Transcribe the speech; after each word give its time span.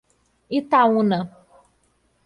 Itaúna 0.57 1.19